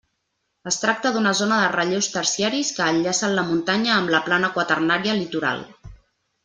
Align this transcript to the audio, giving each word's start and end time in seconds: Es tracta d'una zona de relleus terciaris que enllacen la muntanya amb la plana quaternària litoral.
Es 0.69 0.79
tracta 0.83 1.11
d'una 1.17 1.33
zona 1.39 1.59
de 1.63 1.67
relleus 1.75 2.09
terciaris 2.15 2.73
que 2.79 2.89
enllacen 2.95 3.39
la 3.41 3.47
muntanya 3.53 3.95
amb 3.99 4.17
la 4.17 4.27
plana 4.31 4.53
quaternària 4.59 5.19
litoral. 5.25 5.67